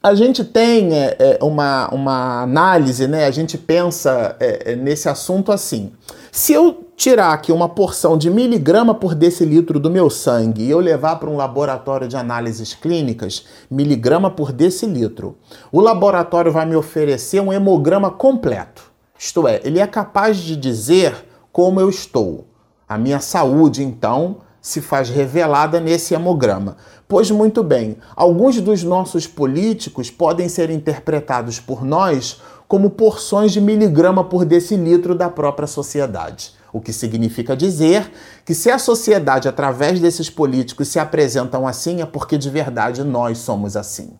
a 0.02 0.14
gente 0.14 0.42
tem 0.44 0.94
é, 0.94 1.16
é, 1.18 1.38
uma, 1.44 1.88
uma 1.88 2.42
análise, 2.42 3.06
né? 3.06 3.26
a 3.26 3.30
gente 3.30 3.58
pensa 3.58 4.34
é, 4.40 4.74
nesse 4.74 5.08
assunto 5.08 5.52
assim. 5.52 5.92
Se 6.32 6.52
eu 6.52 6.86
tirar 6.96 7.32
aqui 7.32 7.52
uma 7.52 7.68
porção 7.68 8.16
de 8.16 8.30
miligrama 8.30 8.94
por 8.94 9.14
decilitro 9.14 9.78
do 9.78 9.90
meu 9.90 10.08
sangue 10.08 10.62
e 10.62 10.70
eu 10.70 10.78
levar 10.78 11.16
para 11.16 11.28
um 11.28 11.36
laboratório 11.36 12.08
de 12.08 12.16
análises 12.16 12.72
clínicas, 12.72 13.44
miligrama 13.70 14.30
por 14.30 14.52
decilitro, 14.52 15.36
o 15.70 15.80
laboratório 15.80 16.52
vai 16.52 16.64
me 16.64 16.76
oferecer 16.76 17.40
um 17.40 17.52
hemograma 17.52 18.10
completo. 18.10 18.90
Isto 19.18 19.46
é, 19.46 19.60
ele 19.64 19.80
é 19.80 19.86
capaz 19.86 20.38
de 20.38 20.56
dizer 20.56 21.14
como 21.52 21.78
eu 21.78 21.90
estou. 21.90 22.46
A 22.88 22.96
minha 22.96 23.20
saúde, 23.20 23.82
então, 23.82 24.38
se 24.60 24.80
faz 24.80 25.08
revelada 25.08 25.80
nesse 25.80 26.14
hemograma. 26.14 26.76
Pois 27.08 27.30
muito 27.30 27.62
bem, 27.62 27.96
alguns 28.14 28.60
dos 28.60 28.84
nossos 28.84 29.26
políticos 29.26 30.10
podem 30.10 30.48
ser 30.48 30.70
interpretados 30.70 31.58
por 31.58 31.84
nós 31.84 32.40
como 32.68 32.90
porções 32.90 33.50
de 33.50 33.60
miligrama 33.60 34.22
por 34.22 34.44
decilitro 34.44 35.14
da 35.14 35.28
própria 35.28 35.66
sociedade. 35.66 36.52
O 36.72 36.80
que 36.80 36.92
significa 36.92 37.56
dizer 37.56 38.12
que 38.44 38.54
se 38.54 38.70
a 38.70 38.78
sociedade, 38.78 39.48
através 39.48 39.98
desses 39.98 40.30
políticos, 40.30 40.86
se 40.86 41.00
apresentam 41.00 41.66
assim, 41.66 42.00
é 42.00 42.06
porque 42.06 42.38
de 42.38 42.48
verdade 42.48 43.02
nós 43.02 43.38
somos 43.38 43.76
assim. 43.76 44.12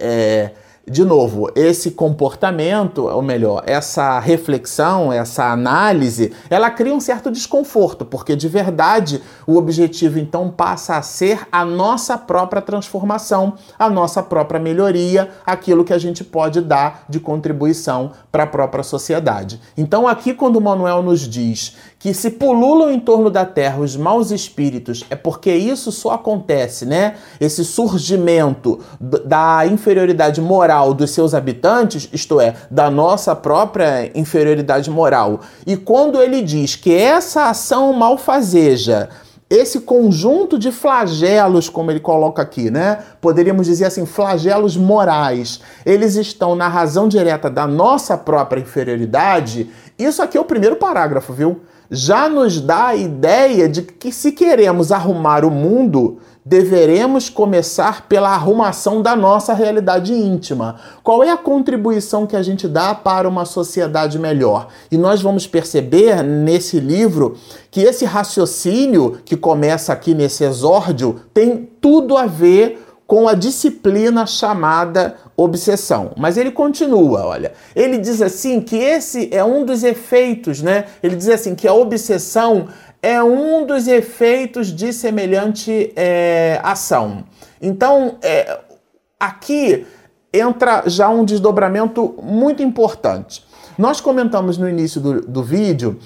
É, 0.00 0.50
de 0.90 1.02
novo, 1.02 1.50
esse 1.54 1.92
comportamento, 1.92 3.06
ou 3.06 3.22
melhor, 3.22 3.62
essa 3.66 4.18
reflexão, 4.18 5.10
essa 5.10 5.50
análise, 5.50 6.32
ela 6.50 6.70
cria 6.70 6.94
um 6.94 7.00
certo 7.00 7.30
desconforto, 7.30 8.04
porque 8.04 8.36
de 8.36 8.48
verdade 8.48 9.22
o 9.46 9.56
objetivo 9.56 10.18
então 10.18 10.50
passa 10.50 10.96
a 10.96 11.02
ser 11.02 11.48
a 11.50 11.64
nossa 11.64 12.18
própria 12.18 12.60
transformação, 12.60 13.54
a 13.78 13.88
nossa 13.88 14.22
própria 14.22 14.60
melhoria, 14.60 15.30
aquilo 15.46 15.84
que 15.84 15.92
a 15.92 15.98
gente 15.98 16.22
pode 16.22 16.60
dar 16.60 17.04
de 17.08 17.18
contribuição 17.18 18.12
para 18.30 18.42
a 18.42 18.46
própria 18.46 18.84
sociedade. 18.84 19.60
Então, 19.76 20.06
aqui, 20.06 20.34
quando 20.34 20.56
o 20.56 20.60
Manuel 20.60 21.02
nos 21.02 21.20
diz 21.20 21.76
que 22.04 22.12
se 22.12 22.28
pululam 22.28 22.90
em 22.90 23.00
torno 23.00 23.30
da 23.30 23.46
terra 23.46 23.80
os 23.80 23.96
maus 23.96 24.30
espíritos, 24.30 25.06
é 25.08 25.16
porque 25.16 25.50
isso 25.50 25.90
só 25.90 26.10
acontece, 26.10 26.84
né? 26.84 27.14
Esse 27.40 27.64
surgimento 27.64 28.78
da 29.00 29.66
inferioridade 29.66 30.38
moral 30.38 30.92
dos 30.92 31.12
seus 31.12 31.32
habitantes, 31.32 32.06
isto 32.12 32.38
é, 32.42 32.56
da 32.70 32.90
nossa 32.90 33.34
própria 33.34 34.12
inferioridade 34.14 34.90
moral. 34.90 35.40
E 35.66 35.78
quando 35.78 36.20
ele 36.20 36.42
diz 36.42 36.76
que 36.76 36.94
essa 36.94 37.48
ação 37.48 37.90
malfazeja 37.94 39.08
esse 39.48 39.80
conjunto 39.80 40.58
de 40.58 40.70
flagelos, 40.72 41.68
como 41.70 41.90
ele 41.90 42.00
coloca 42.00 42.42
aqui, 42.42 42.70
né? 42.70 42.98
Poderíamos 43.20 43.66
dizer 43.66 43.86
assim, 43.86 44.04
flagelos 44.04 44.76
morais, 44.76 45.60
eles 45.86 46.16
estão 46.16 46.54
na 46.54 46.68
razão 46.68 47.08
direta 47.08 47.48
da 47.48 47.66
nossa 47.66 48.18
própria 48.18 48.60
inferioridade. 48.60 49.70
Isso 49.98 50.22
aqui 50.22 50.36
é 50.36 50.40
o 50.40 50.44
primeiro 50.44 50.76
parágrafo, 50.76 51.32
viu? 51.32 51.60
Já 51.90 52.28
nos 52.28 52.60
dá 52.60 52.86
a 52.88 52.96
ideia 52.96 53.68
de 53.68 53.82
que 53.82 54.12
se 54.12 54.32
queremos 54.32 54.90
arrumar 54.90 55.44
o 55.44 55.50
mundo, 55.50 56.18
deveremos 56.44 57.30
começar 57.30 58.06
pela 58.06 58.28
arrumação 58.28 59.00
da 59.00 59.16
nossa 59.16 59.54
realidade 59.54 60.12
íntima. 60.12 60.76
Qual 61.02 61.24
é 61.24 61.30
a 61.30 61.38
contribuição 61.38 62.26
que 62.26 62.36
a 62.36 62.42
gente 62.42 62.68
dá 62.68 62.94
para 62.94 63.28
uma 63.28 63.46
sociedade 63.46 64.18
melhor? 64.18 64.68
E 64.90 64.98
nós 64.98 65.22
vamos 65.22 65.46
perceber 65.46 66.22
nesse 66.22 66.78
livro 66.78 67.36
que 67.70 67.80
esse 67.80 68.04
raciocínio 68.04 69.18
que 69.24 69.36
começa 69.36 69.92
aqui 69.92 70.14
nesse 70.14 70.44
exórdio 70.44 71.20
tem 71.32 71.68
tudo 71.80 72.16
a 72.16 72.26
ver 72.26 72.83
com 73.06 73.28
a 73.28 73.34
disciplina 73.34 74.26
chamada 74.26 75.16
obsessão. 75.36 76.12
Mas 76.16 76.36
ele 76.36 76.50
continua, 76.50 77.26
olha. 77.26 77.52
Ele 77.74 77.98
diz 77.98 78.22
assim 78.22 78.60
que 78.60 78.76
esse 78.76 79.28
é 79.32 79.44
um 79.44 79.64
dos 79.64 79.82
efeitos, 79.82 80.62
né? 80.62 80.86
Ele 81.02 81.16
diz 81.16 81.28
assim 81.28 81.54
que 81.54 81.68
a 81.68 81.74
obsessão 81.74 82.68
é 83.02 83.22
um 83.22 83.66
dos 83.66 83.86
efeitos 83.86 84.68
de 84.68 84.92
semelhante 84.92 85.92
é, 85.94 86.58
ação. 86.62 87.24
Então, 87.60 88.16
é, 88.22 88.60
aqui 89.20 89.86
entra 90.32 90.84
já 90.86 91.08
um 91.10 91.24
desdobramento 91.24 92.14
muito 92.22 92.62
importante. 92.62 93.44
Nós 93.76 94.00
comentamos 94.00 94.56
no 94.56 94.68
início 94.68 95.00
do, 95.00 95.20
do 95.20 95.42
vídeo 95.42 95.98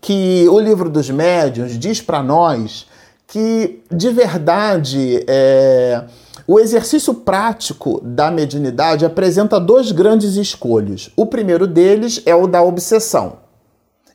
que 0.00 0.46
o 0.48 0.58
livro 0.58 0.88
dos 0.88 1.08
médiuns 1.10 1.78
diz 1.78 2.00
para 2.00 2.22
nós 2.22 2.86
que 3.28 3.82
de 3.90 4.10
verdade 4.10 5.22
é, 5.28 6.02
o 6.46 6.58
exercício 6.58 7.12
prático 7.12 8.00
da 8.02 8.30
mediunidade 8.30 9.04
apresenta 9.04 9.60
dois 9.60 9.92
grandes 9.92 10.36
escolhos. 10.36 11.10
O 11.14 11.26
primeiro 11.26 11.66
deles 11.66 12.22
é 12.24 12.34
o 12.34 12.46
da 12.46 12.62
obsessão. 12.62 13.47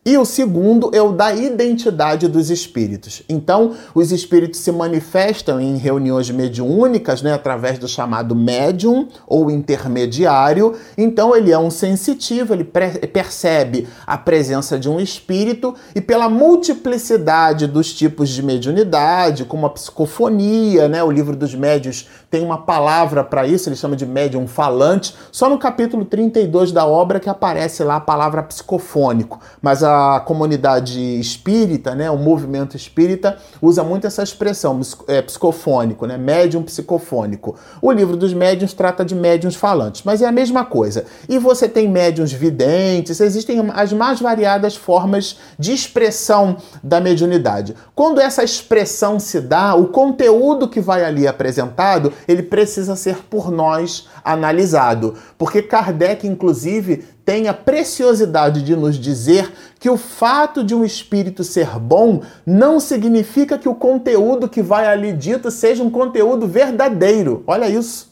E 0.05 0.17
o 0.17 0.25
segundo 0.25 0.91
é 0.93 1.01
o 1.01 1.13
da 1.13 1.33
identidade 1.33 2.27
dos 2.27 2.49
espíritos. 2.49 3.23
Então, 3.29 3.71
os 3.95 4.11
espíritos 4.11 4.59
se 4.59 4.69
manifestam 4.69 5.61
em 5.61 5.77
reuniões 5.77 6.29
mediúnicas, 6.29 7.21
né, 7.21 7.33
através 7.33 7.79
do 7.79 7.87
chamado 7.87 8.35
médium 8.35 9.07
ou 9.25 9.49
intermediário. 9.49 10.75
Então, 10.97 11.33
ele 11.33 11.53
é 11.53 11.57
um 11.57 11.71
sensitivo, 11.71 12.53
ele 12.53 12.65
percebe 12.65 13.87
a 14.05 14.17
presença 14.17 14.77
de 14.77 14.89
um 14.89 14.99
espírito 14.99 15.73
e 15.95 16.01
pela 16.01 16.27
multiplicidade 16.27 17.65
dos 17.65 17.93
tipos 17.93 18.27
de 18.27 18.43
mediunidade, 18.43 19.45
como 19.45 19.65
a 19.65 19.69
psicofonia, 19.69 20.89
né, 20.89 21.01
o 21.01 21.11
livro 21.11 21.33
dos 21.33 21.55
médios 21.55 22.09
tem 22.29 22.43
uma 22.43 22.57
palavra 22.57 23.23
para 23.23 23.45
isso, 23.45 23.69
ele 23.69 23.75
chama 23.75 23.95
de 23.95 24.05
médium 24.05 24.47
falante. 24.47 25.15
Só 25.31 25.47
no 25.47 25.57
capítulo 25.57 26.03
32 26.03 26.71
da 26.71 26.85
obra 26.85 27.19
que 27.19 27.29
aparece 27.29 27.83
lá 27.83 27.97
a 27.97 28.01
palavra 28.01 28.41
psicofônico, 28.41 29.39
mas 29.61 29.83
a 29.83 29.92
a 29.93 30.19
comunidade 30.19 30.99
espírita, 31.19 31.93
né, 31.93 32.09
o 32.09 32.17
movimento 32.17 32.75
espírita, 32.75 33.37
usa 33.61 33.83
muito 33.83 34.07
essa 34.07 34.23
expressão, 34.23 34.79
é, 35.07 35.21
psicofônico, 35.21 36.05
né, 36.05 36.17
médium 36.17 36.63
psicofônico. 36.63 37.55
O 37.81 37.91
livro 37.91 38.17
dos 38.17 38.33
médiuns 38.33 38.73
trata 38.73 39.05
de 39.05 39.15
médiuns 39.15 39.55
falantes, 39.55 40.03
mas 40.03 40.21
é 40.21 40.25
a 40.25 40.31
mesma 40.31 40.65
coisa. 40.65 41.05
E 41.29 41.37
você 41.37 41.67
tem 41.67 41.87
médiuns 41.87 42.31
videntes, 42.31 43.19
existem 43.19 43.71
as 43.73 43.93
mais 43.93 44.19
variadas 44.19 44.75
formas 44.75 45.37
de 45.57 45.73
expressão 45.73 46.57
da 46.83 46.99
mediunidade. 46.99 47.75
Quando 47.95 48.19
essa 48.19 48.43
expressão 48.43 49.19
se 49.19 49.39
dá, 49.39 49.75
o 49.75 49.87
conteúdo 49.87 50.67
que 50.67 50.81
vai 50.81 51.03
ali 51.03 51.27
apresentado, 51.27 52.11
ele 52.27 52.43
precisa 52.43 52.95
ser 52.95 53.17
por 53.29 53.51
nós 53.51 54.07
analisado, 54.23 55.15
porque 55.37 55.61
Kardec, 55.61 56.25
inclusive, 56.25 57.05
tem 57.25 57.47
a 57.47 57.53
preciosidade 57.53 58.61
de 58.61 58.75
nos 58.75 58.97
dizer 58.97 59.51
que 59.79 59.89
o 59.89 59.97
fato 59.97 60.63
de 60.63 60.75
um 60.75 60.83
espírito 60.83 61.43
ser 61.43 61.79
bom 61.79 62.21
não 62.45 62.79
significa 62.79 63.57
que 63.57 63.69
o 63.69 63.75
conteúdo 63.75 64.49
que 64.49 64.61
vai 64.61 64.87
ali 64.87 65.13
dito 65.13 65.49
seja 65.49 65.83
um 65.83 65.89
conteúdo 65.89 66.47
verdadeiro. 66.47 67.43
Olha 67.47 67.69
isso. 67.69 68.11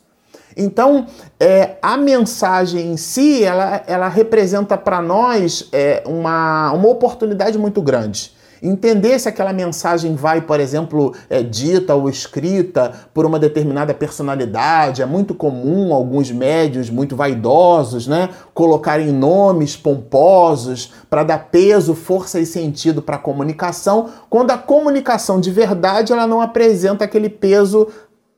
Então, 0.55 1.07
é, 1.39 1.77
a 1.81 1.97
mensagem 1.97 2.91
em 2.91 2.97
si, 2.97 3.43
ela, 3.43 3.83
ela 3.87 4.07
representa 4.07 4.77
para 4.77 5.01
nós 5.01 5.69
é, 5.71 6.03
uma, 6.05 6.71
uma 6.73 6.89
oportunidade 6.89 7.57
muito 7.57 7.81
grande. 7.81 8.33
Entender 8.61 9.17
se 9.17 9.27
aquela 9.27 9.51
mensagem 9.51 10.13
vai, 10.13 10.41
por 10.41 10.59
exemplo, 10.59 11.15
é, 11.29 11.41
dita 11.41 11.95
ou 11.95 12.07
escrita 12.07 12.91
por 13.11 13.25
uma 13.25 13.39
determinada 13.39 13.91
personalidade. 13.91 15.01
É 15.01 15.05
muito 15.05 15.33
comum 15.33 15.93
alguns 15.93 16.29
médios 16.29 16.87
muito 16.89 17.15
vaidosos, 17.15 18.05
né, 18.05 18.29
colocarem 18.53 19.11
nomes 19.11 19.75
pomposos 19.75 20.93
para 21.09 21.23
dar 21.23 21.49
peso, 21.49 21.95
força 21.95 22.39
e 22.39 22.45
sentido 22.45 23.01
para 23.01 23.15
a 23.15 23.19
comunicação, 23.19 24.09
quando 24.29 24.51
a 24.51 24.57
comunicação 24.57 25.39
de 25.39 25.49
verdade 25.49 26.13
ela 26.13 26.27
não 26.27 26.39
apresenta 26.39 27.03
aquele 27.05 27.29
peso 27.29 27.87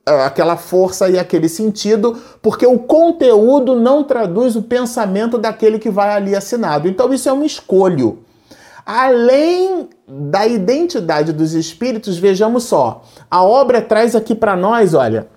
é, 0.06 0.24
aquela 0.24 0.56
força 0.56 1.08
e 1.08 1.18
aquele 1.18 1.48
sentido, 1.48 2.18
porque 2.42 2.66
o 2.66 2.78
conteúdo 2.78 3.74
não 3.74 4.04
traduz 4.04 4.54
o 4.54 4.62
pensamento 4.62 5.38
daquele 5.38 5.78
que 5.78 5.90
vai 5.90 6.10
ali 6.10 6.34
assinado. 6.34 6.88
Então 6.88 7.12
isso 7.12 7.28
é 7.28 7.32
um 7.32 7.42
escolho. 7.42 8.18
Além 8.84 9.88
da 10.06 10.46
identidade 10.46 11.32
dos 11.32 11.54
espíritos, 11.54 12.18
vejamos 12.18 12.64
só. 12.64 13.02
A 13.30 13.42
obra 13.42 13.80
traz 13.80 14.14
aqui 14.14 14.34
para 14.34 14.54
nós, 14.54 14.92
olha, 14.92 15.28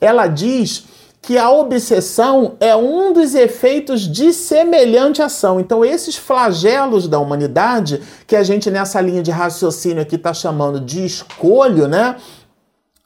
ela 0.00 0.26
diz 0.26 0.84
que 1.22 1.38
a 1.38 1.48
obsessão 1.48 2.56
é 2.58 2.74
um 2.74 3.12
dos 3.12 3.36
efeitos 3.36 4.00
de 4.00 4.32
semelhante 4.32 5.22
ação. 5.22 5.60
Então, 5.60 5.84
esses 5.84 6.16
flagelos 6.16 7.06
da 7.06 7.20
humanidade, 7.20 8.02
que 8.26 8.34
a 8.34 8.42
gente 8.42 8.68
nessa 8.72 9.00
linha 9.00 9.22
de 9.22 9.30
raciocínio 9.30 10.02
aqui 10.02 10.16
está 10.16 10.34
chamando 10.34 10.80
de 10.80 11.04
escolho, 11.04 11.86
né? 11.86 12.16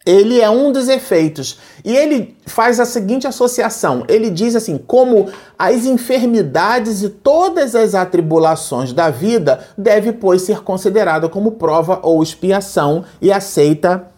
Ele 0.06 0.40
é 0.40 0.48
um 0.48 0.70
dos 0.70 0.88
efeitos. 0.88 1.58
E 1.84 1.94
ele 1.94 2.36
faz 2.46 2.78
a 2.78 2.86
seguinte 2.86 3.26
associação: 3.26 4.04
ele 4.08 4.30
diz 4.30 4.54
assim, 4.54 4.78
como 4.78 5.28
as 5.58 5.84
enfermidades 5.84 7.02
e 7.02 7.08
todas 7.08 7.74
as 7.74 7.94
atribulações 7.94 8.92
da 8.92 9.10
vida 9.10 9.66
deve, 9.76 10.12
pois, 10.12 10.42
ser 10.42 10.62
considerada 10.62 11.28
como 11.28 11.52
prova 11.52 11.98
ou 12.02 12.22
expiação 12.22 13.04
e 13.20 13.32
aceita 13.32 14.08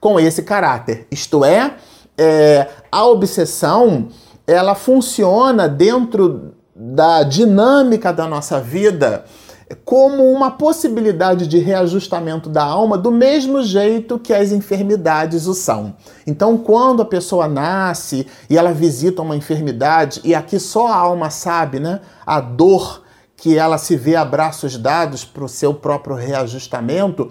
com 0.00 0.18
esse 0.18 0.42
caráter. 0.42 1.06
Isto 1.10 1.44
é, 1.44 1.74
é 2.16 2.68
a 2.90 3.06
obsessão 3.06 4.08
ela 4.46 4.74
funciona 4.74 5.68
dentro 5.68 6.52
da 6.74 7.22
dinâmica 7.22 8.12
da 8.12 8.26
nossa 8.26 8.60
vida 8.60 9.24
como 9.84 10.30
uma 10.30 10.50
possibilidade 10.50 11.46
de 11.46 11.58
reajustamento 11.58 12.48
da 12.48 12.64
alma, 12.64 12.98
do 12.98 13.10
mesmo 13.10 13.62
jeito 13.62 14.18
que 14.18 14.32
as 14.32 14.52
enfermidades 14.52 15.46
o 15.46 15.54
são. 15.54 15.94
Então, 16.26 16.56
quando 16.56 17.02
a 17.02 17.06
pessoa 17.06 17.48
nasce 17.48 18.26
e 18.48 18.58
ela 18.58 18.72
visita 18.72 19.22
uma 19.22 19.36
enfermidade, 19.36 20.20
e 20.24 20.34
aqui 20.34 20.58
só 20.58 20.86
a 20.88 20.96
alma 20.96 21.30
sabe, 21.30 21.80
né? 21.80 22.00
A 22.26 22.40
dor 22.40 23.02
que 23.36 23.58
ela 23.58 23.78
se 23.78 23.96
vê 23.96 24.16
a 24.16 24.24
braços 24.24 24.76
dados 24.76 25.24
para 25.24 25.44
o 25.44 25.48
seu 25.48 25.74
próprio 25.74 26.16
reajustamento. 26.16 27.30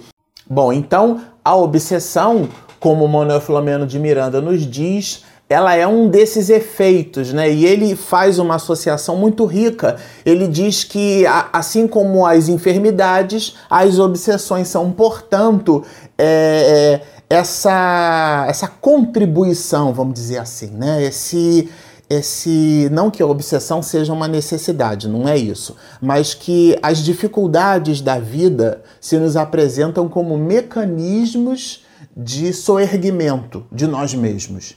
Bom, 0.50 0.74
então 0.74 1.22
a 1.44 1.56
obsessão, 1.56 2.50
como 2.80 3.08
Manuel 3.08 3.42
Filomeno 3.42 3.88
de 3.88 3.98
Miranda 3.98 4.42
nos 4.42 4.62
diz, 4.62 5.24
ela 5.54 5.76
é 5.76 5.86
um 5.86 6.10
desses 6.10 6.50
efeitos, 6.50 7.32
né? 7.32 7.52
E 7.52 7.64
ele 7.66 7.96
faz 7.96 8.40
uma 8.40 8.56
associação 8.56 9.16
muito 9.16 9.46
rica. 9.46 9.98
Ele 10.26 10.48
diz 10.48 10.84
que, 10.84 11.26
assim 11.52 11.88
como 11.88 12.26
as 12.26 12.50
enfermidades, 12.50 13.56
as 13.70 14.00
obsessões 14.00 14.68
são, 14.68 14.92
portanto, 14.92 15.84
é, 16.18 17.00
é, 17.30 17.36
essa, 17.36 18.46
essa 18.50 18.68
contribuição, 18.68 19.94
vamos 19.94 20.16
dizer 20.16 20.40
assim, 20.40 20.72
né? 20.72 21.04
Esse, 21.04 21.70
esse 22.10 22.90
não 22.92 23.12
que 23.12 23.22
a 23.22 23.28
obsessão 23.28 23.82
seja 23.84 24.12
uma 24.12 24.28
necessidade, 24.28 25.08
não 25.08 25.28
é 25.28 25.38
isso, 25.38 25.76
mas 26.02 26.34
que 26.34 26.76
as 26.82 26.98
dificuldades 26.98 28.02
da 28.02 28.18
vida 28.18 28.82
se 29.00 29.18
nos 29.18 29.38
apresentam 29.38 30.10
como 30.10 30.36
mecanismos 30.36 31.86
de 32.16 32.54
soerguimento 32.54 33.66
de 33.72 33.88
nós 33.88 34.14
mesmos. 34.14 34.76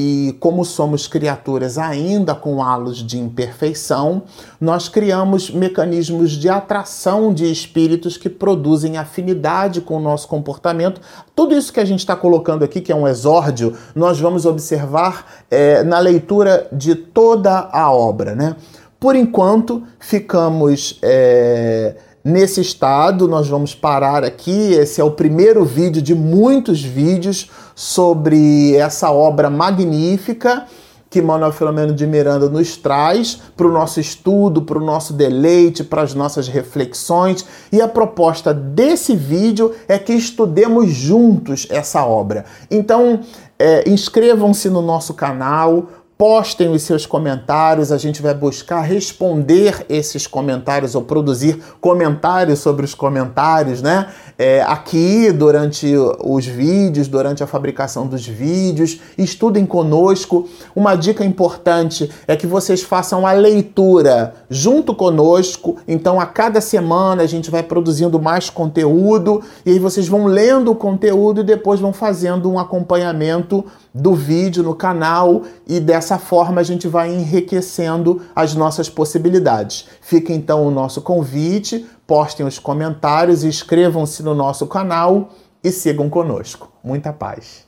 E 0.00 0.36
como 0.38 0.64
somos 0.64 1.08
criaturas 1.08 1.76
ainda 1.76 2.32
com 2.32 2.62
halos 2.62 2.98
de 2.98 3.18
imperfeição, 3.18 4.22
nós 4.60 4.88
criamos 4.88 5.50
mecanismos 5.50 6.30
de 6.30 6.48
atração 6.48 7.34
de 7.34 7.50
espíritos 7.50 8.16
que 8.16 8.28
produzem 8.28 8.96
afinidade 8.96 9.80
com 9.80 9.96
o 9.96 10.00
nosso 10.00 10.28
comportamento. 10.28 11.00
Tudo 11.34 11.52
isso 11.52 11.72
que 11.72 11.80
a 11.80 11.84
gente 11.84 11.98
está 11.98 12.14
colocando 12.14 12.64
aqui, 12.64 12.80
que 12.80 12.92
é 12.92 12.94
um 12.94 13.08
exórdio, 13.08 13.76
nós 13.92 14.20
vamos 14.20 14.46
observar 14.46 15.42
é, 15.50 15.82
na 15.82 15.98
leitura 15.98 16.68
de 16.72 16.94
toda 16.94 17.68
a 17.72 17.90
obra. 17.90 18.36
Né? 18.36 18.54
Por 19.00 19.16
enquanto, 19.16 19.82
ficamos. 19.98 20.96
É, 21.02 21.96
nesse 22.28 22.60
estado. 22.60 23.26
Nós 23.26 23.48
vamos 23.48 23.74
parar 23.74 24.22
aqui. 24.22 24.72
Esse 24.72 25.00
é 25.00 25.04
o 25.04 25.10
primeiro 25.10 25.64
vídeo 25.64 26.02
de 26.02 26.14
muitos 26.14 26.82
vídeos 26.82 27.50
sobre 27.74 28.76
essa 28.76 29.10
obra 29.10 29.48
magnífica 29.48 30.66
que 31.10 31.22
Manuel 31.22 31.52
Filomeno 31.52 31.94
de 31.94 32.06
Miranda 32.06 32.48
nos 32.50 32.76
traz 32.76 33.40
para 33.56 33.66
o 33.66 33.72
nosso 33.72 33.98
estudo, 33.98 34.62
para 34.62 34.78
o 34.78 34.84
nosso 34.84 35.14
deleite, 35.14 35.82
para 35.82 36.02
as 36.02 36.12
nossas 36.12 36.48
reflexões. 36.48 37.46
E 37.72 37.80
a 37.80 37.88
proposta 37.88 38.52
desse 38.52 39.16
vídeo 39.16 39.74
é 39.88 39.98
que 39.98 40.12
estudemos 40.12 40.90
juntos 40.90 41.66
essa 41.70 42.04
obra. 42.04 42.44
Então, 42.70 43.20
é, 43.58 43.88
inscrevam-se 43.88 44.68
no 44.68 44.82
nosso 44.82 45.14
canal, 45.14 45.88
postem 46.18 46.68
os 46.68 46.82
seus 46.82 47.06
comentários, 47.06 47.92
a 47.92 47.96
gente 47.96 48.20
vai 48.20 48.34
buscar 48.34 48.80
responder 48.80 49.86
esses 49.88 50.26
comentários 50.26 50.96
ou 50.96 51.02
produzir 51.02 51.62
comentários 51.80 52.58
sobre 52.58 52.84
os 52.84 52.92
comentários, 52.92 53.80
né? 53.80 54.08
É, 54.40 54.62
aqui 54.62 55.32
durante 55.32 55.92
os 56.22 56.46
vídeos, 56.46 57.08
durante 57.08 57.42
a 57.42 57.46
fabricação 57.46 58.06
dos 58.06 58.24
vídeos, 58.24 59.00
estudem 59.18 59.66
conosco. 59.66 60.48
Uma 60.76 60.94
dica 60.94 61.24
importante 61.24 62.08
é 62.24 62.36
que 62.36 62.46
vocês 62.46 62.80
façam 62.80 63.26
a 63.26 63.32
leitura 63.32 64.32
junto 64.48 64.94
conosco. 64.94 65.78
Então, 65.88 66.20
a 66.20 66.26
cada 66.26 66.60
semana 66.60 67.24
a 67.24 67.26
gente 67.26 67.50
vai 67.50 67.64
produzindo 67.64 68.20
mais 68.20 68.48
conteúdo 68.48 69.42
e 69.66 69.72
aí 69.72 69.78
vocês 69.80 70.06
vão 70.06 70.26
lendo 70.26 70.70
o 70.70 70.76
conteúdo 70.76 71.40
e 71.40 71.44
depois 71.44 71.80
vão 71.80 71.92
fazendo 71.92 72.48
um 72.48 72.60
acompanhamento 72.60 73.64
do 73.92 74.14
vídeo 74.14 74.62
no 74.62 74.74
canal 74.74 75.42
e 75.66 75.80
dessa 75.80 76.16
forma 76.16 76.60
a 76.60 76.64
gente 76.64 76.86
vai 76.86 77.12
enriquecendo 77.12 78.22
as 78.36 78.54
nossas 78.54 78.88
possibilidades. 78.88 79.86
Fica 80.00 80.32
então 80.32 80.64
o 80.64 80.70
nosso 80.70 81.02
convite, 81.02 81.84
postem 82.08 82.46
os 82.46 82.58
comentários, 82.58 83.44
inscrevam-se 83.44 84.22
no 84.22 84.34
nosso 84.34 84.66
canal 84.66 85.28
e 85.62 85.70
sigam 85.70 86.08
conosco. 86.08 86.72
Muita 86.82 87.12
paz. 87.12 87.67